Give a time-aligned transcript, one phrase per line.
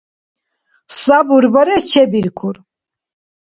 [1.01, 2.55] Сабурбарес чебиркур.